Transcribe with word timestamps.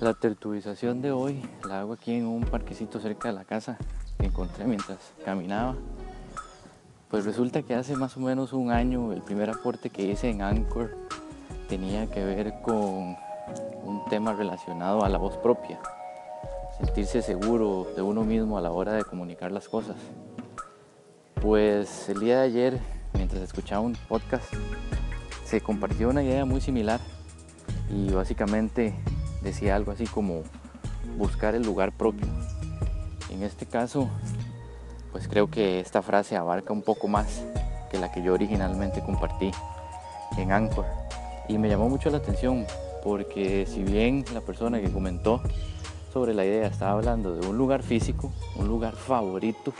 La 0.00 0.14
tertubización 0.14 1.02
de 1.02 1.12
hoy 1.12 1.42
la 1.68 1.80
hago 1.80 1.92
aquí 1.92 2.14
en 2.14 2.26
un 2.26 2.44
parquecito 2.44 3.00
cerca 3.00 3.28
de 3.28 3.34
la 3.34 3.44
casa 3.44 3.76
que 4.18 4.24
encontré 4.24 4.64
mientras 4.64 5.12
caminaba. 5.26 5.74
Pues 7.10 7.26
resulta 7.26 7.60
que 7.60 7.74
hace 7.74 7.94
más 7.96 8.16
o 8.16 8.20
menos 8.20 8.54
un 8.54 8.70
año 8.70 9.12
el 9.12 9.20
primer 9.20 9.50
aporte 9.50 9.90
que 9.90 10.04
hice 10.04 10.30
en 10.30 10.40
Anchor 10.40 10.96
tenía 11.68 12.06
que 12.10 12.24
ver 12.24 12.62
con 12.62 13.14
un 13.84 14.02
tema 14.08 14.32
relacionado 14.32 15.04
a 15.04 15.10
la 15.10 15.18
voz 15.18 15.36
propia, 15.36 15.78
sentirse 16.78 17.20
seguro 17.20 17.86
de 17.94 18.00
uno 18.00 18.24
mismo 18.24 18.56
a 18.56 18.62
la 18.62 18.70
hora 18.70 18.94
de 18.94 19.04
comunicar 19.04 19.52
las 19.52 19.68
cosas. 19.68 19.96
Pues 21.42 22.08
el 22.08 22.20
día 22.20 22.38
de 22.38 22.46
ayer, 22.46 22.80
mientras 23.12 23.42
escuchaba 23.42 23.82
un 23.82 23.98
podcast, 24.08 24.50
se 25.44 25.60
compartió 25.60 26.08
una 26.08 26.22
idea 26.22 26.46
muy 26.46 26.62
similar 26.62 27.00
y 27.90 28.10
básicamente 28.12 28.94
decía 29.42 29.76
algo 29.76 29.92
así 29.92 30.06
como 30.06 30.42
buscar 31.16 31.54
el 31.54 31.62
lugar 31.62 31.92
propio. 31.92 32.26
En 33.30 33.42
este 33.42 33.66
caso, 33.66 34.08
pues 35.12 35.28
creo 35.28 35.50
que 35.50 35.80
esta 35.80 36.02
frase 36.02 36.36
abarca 36.36 36.72
un 36.72 36.82
poco 36.82 37.08
más 37.08 37.42
que 37.90 37.98
la 37.98 38.12
que 38.12 38.22
yo 38.22 38.34
originalmente 38.34 39.02
compartí 39.02 39.50
en 40.36 40.52
Anchor. 40.52 40.86
Y 41.48 41.58
me 41.58 41.68
llamó 41.68 41.88
mucho 41.88 42.10
la 42.10 42.18
atención 42.18 42.66
porque 43.02 43.66
si 43.66 43.82
bien 43.82 44.24
la 44.32 44.40
persona 44.40 44.80
que 44.80 44.90
comentó 44.90 45.40
sobre 46.12 46.34
la 46.34 46.44
idea 46.44 46.66
estaba 46.66 46.92
hablando 46.92 47.34
de 47.34 47.46
un 47.46 47.56
lugar 47.56 47.82
físico, 47.82 48.32
un 48.56 48.68
lugar 48.68 48.94
favorito 48.94 49.72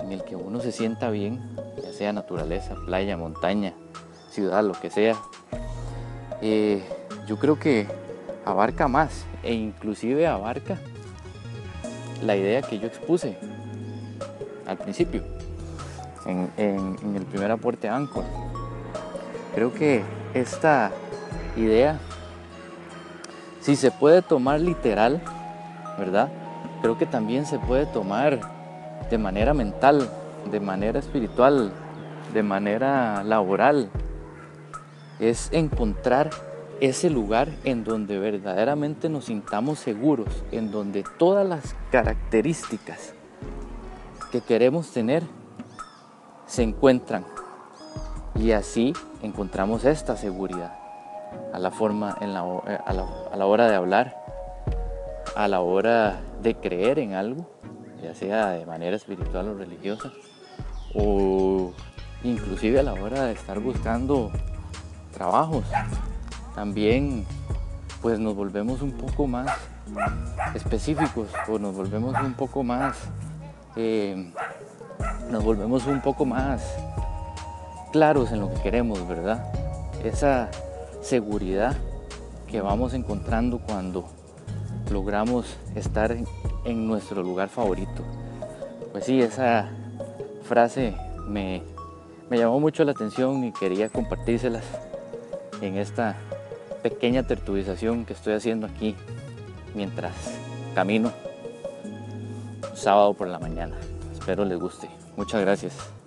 en 0.00 0.12
el 0.12 0.24
que 0.24 0.36
uno 0.36 0.60
se 0.60 0.72
sienta 0.72 1.10
bien, 1.10 1.56
ya 1.82 1.92
sea 1.92 2.12
naturaleza, 2.12 2.74
playa, 2.86 3.16
montaña, 3.16 3.74
ciudad, 4.30 4.64
lo 4.64 4.72
que 4.72 4.90
sea, 4.90 5.16
eh, 6.40 6.82
yo 7.26 7.38
creo 7.38 7.58
que 7.58 7.86
abarca 8.44 8.88
más 8.88 9.24
e 9.42 9.52
inclusive 9.52 10.26
abarca 10.26 10.78
la 12.22 12.36
idea 12.36 12.62
que 12.62 12.78
yo 12.78 12.86
expuse 12.86 13.36
al 14.66 14.78
principio 14.78 15.22
en, 16.26 16.96
el 17.16 17.24
primer 17.26 17.50
aporte 17.50 17.88
Anchor. 17.88 18.24
Creo 19.54 19.72
que 19.74 20.02
esta 20.34 20.90
idea, 21.56 21.98
si 23.60 23.76
se 23.76 23.90
puede 23.90 24.22
tomar 24.22 24.60
literal, 24.60 25.20
¿verdad? 25.98 26.30
Creo 26.80 26.96
que 26.96 27.06
también 27.06 27.44
se 27.46 27.58
puede 27.58 27.86
tomar 27.86 28.40
de 29.10 29.18
manera 29.18 29.52
mental, 29.52 30.08
de 30.50 30.60
manera 30.60 30.98
espiritual, 30.98 31.72
de 32.32 32.42
manera 32.42 33.22
laboral. 33.24 33.90
Es 35.20 35.50
encontrar 35.52 36.30
ese 36.82 37.10
lugar 37.10 37.48
en 37.62 37.84
donde 37.84 38.18
verdaderamente 38.18 39.08
nos 39.08 39.26
sintamos 39.26 39.78
seguros, 39.78 40.26
en 40.50 40.72
donde 40.72 41.04
todas 41.16 41.48
las 41.48 41.76
características 41.92 43.14
que 44.32 44.40
queremos 44.40 44.90
tener 44.90 45.22
se 46.44 46.64
encuentran. 46.64 47.24
Y 48.34 48.50
así 48.50 48.94
encontramos 49.22 49.84
esta 49.84 50.16
seguridad 50.16 50.76
a 51.52 51.60
la, 51.60 51.70
forma, 51.70 52.18
en 52.20 52.34
la, 52.34 52.40
eh, 52.66 52.78
a 52.84 52.92
la, 52.92 53.06
a 53.30 53.36
la 53.36 53.46
hora 53.46 53.68
de 53.68 53.76
hablar, 53.76 54.16
a 55.36 55.46
la 55.46 55.60
hora 55.60 56.20
de 56.42 56.56
creer 56.56 56.98
en 56.98 57.14
algo, 57.14 57.48
ya 58.02 58.12
sea 58.12 58.48
de 58.48 58.66
manera 58.66 58.96
espiritual 58.96 59.50
o 59.50 59.54
religiosa, 59.54 60.10
o 60.96 61.72
inclusive 62.24 62.80
a 62.80 62.82
la 62.82 62.94
hora 62.94 63.26
de 63.26 63.34
estar 63.34 63.60
buscando 63.60 64.32
trabajos, 65.12 65.64
también 66.54 67.24
pues 68.00 68.18
nos 68.18 68.34
volvemos 68.34 68.82
un 68.82 68.92
poco 68.92 69.26
más 69.26 69.50
específicos 70.54 71.28
o 71.48 71.58
nos 71.58 71.74
volvemos 71.74 72.14
un 72.20 72.34
poco 72.34 72.62
más 72.62 72.96
eh, 73.76 74.32
nos 75.30 75.42
volvemos 75.42 75.86
un 75.86 76.00
poco 76.00 76.26
más 76.26 76.62
claros 77.92 78.32
en 78.32 78.40
lo 78.40 78.52
que 78.52 78.60
queremos, 78.62 79.06
¿verdad? 79.08 79.52
Esa 80.04 80.50
seguridad 81.00 81.76
que 82.48 82.60
vamos 82.60 82.94
encontrando 82.94 83.58
cuando 83.58 84.06
logramos 84.90 85.56
estar 85.74 86.16
en 86.64 86.86
nuestro 86.86 87.22
lugar 87.22 87.48
favorito. 87.48 88.02
Pues 88.92 89.04
sí, 89.04 89.22
esa 89.22 89.70
frase 90.42 90.94
me, 91.26 91.62
me 92.28 92.38
llamó 92.38 92.60
mucho 92.60 92.84
la 92.84 92.92
atención 92.92 93.42
y 93.44 93.52
quería 93.52 93.88
compartírselas 93.88 94.64
en 95.60 95.78
esta 95.78 96.16
pequeña 96.82 97.22
tertulización 97.22 98.04
que 98.04 98.12
estoy 98.12 98.34
haciendo 98.34 98.66
aquí 98.66 98.96
mientras 99.74 100.12
camino 100.74 101.12
sábado 102.74 103.14
por 103.14 103.28
la 103.28 103.38
mañana. 103.38 103.76
Espero 104.12 104.44
les 104.44 104.58
guste. 104.58 104.88
Muchas 105.16 105.40
gracias. 105.40 106.01